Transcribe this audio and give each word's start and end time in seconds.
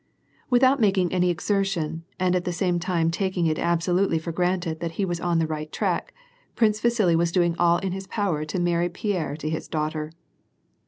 Without 0.49 0.79
making 0.79 1.13
any 1.13 1.29
exertion, 1.29 2.05
and 2.19 2.35
at 2.35 2.43
the 2.43 2.51
same 2.51 2.79
time 2.79 3.11
taking 3.11 3.45
it 3.45 3.59
absolutely 3.59 4.17
for 4.17 4.31
granted 4.31 4.79
that 4.79 4.93
he 4.93 5.05
was 5.05 5.19
on 5.19 5.37
the 5.37 5.45
right 5.45 5.71
tracks 5.71 6.11
Prince 6.55 6.79
Vasili 6.81 7.15
was 7.15 7.31
doing 7.31 7.55
all 7.59 7.77
in 7.77 7.91
his 7.91 8.07
power 8.07 8.43
to 8.43 8.59
marry 8.59 8.89
Pierre 8.89 9.37
to 9.37 9.47
his 9.47 9.67
daughter. 9.67 10.11